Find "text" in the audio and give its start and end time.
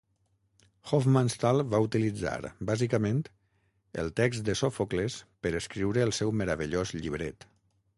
4.23-4.49